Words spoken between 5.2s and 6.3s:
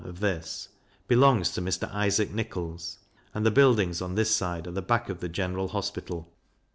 General Hospital.